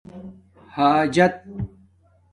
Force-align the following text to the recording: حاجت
حاجت 0.75 1.35